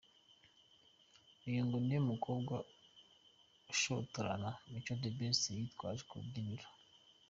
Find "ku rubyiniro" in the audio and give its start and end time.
6.07-6.67